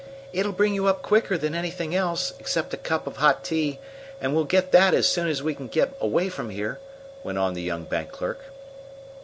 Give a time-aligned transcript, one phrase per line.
[0.33, 3.77] "It'll bring you up quicker than anything else, except a cup of hot tea,
[4.19, 6.79] and we'll get that as soon as you can get away from here,"
[7.23, 8.39] went on the young bank clerk.